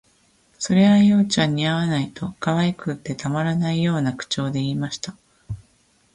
[0.57, 5.15] 「それあ、葉ちゃん、似合わない」と、可愛くてたまらないような口調で言いました